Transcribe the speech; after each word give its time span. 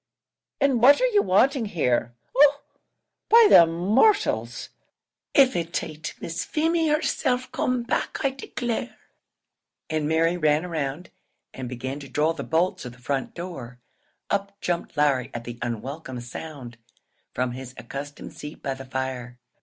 and 0.59 0.81
what 0.81 0.99
are 0.99 1.05
ye 1.05 1.19
wanting 1.19 1.65
here? 1.65 2.15
Oh! 2.35 2.61
by 3.29 3.45
the 3.51 3.67
mortials, 3.67 4.69
but 5.35 5.49
av 5.49 5.55
it 5.55 5.83
aint 5.83 6.15
Miss 6.19 6.43
Feemy 6.43 6.87
herself 6.87 7.51
come 7.51 7.83
back 7.83 8.17
I 8.25 8.31
declare!" 8.31 8.97
And 9.91 10.07
Mary 10.09 10.37
ran 10.37 10.65
round, 10.65 11.11
and 11.53 11.69
began 11.69 11.99
to 11.99 12.09
draw 12.09 12.33
the 12.33 12.41
bolts 12.43 12.83
of 12.83 12.93
the 12.93 12.97
front 12.97 13.35
door. 13.35 13.79
Up 14.31 14.59
jumped 14.59 14.97
Larry 14.97 15.29
at 15.35 15.43
the 15.43 15.59
unwelcome 15.61 16.19
sound, 16.19 16.79
from 17.35 17.51
his 17.51 17.75
accustomed 17.77 18.33
seat 18.33 18.63
by 18.63 18.73
the 18.73 18.85
fire. 18.85 19.37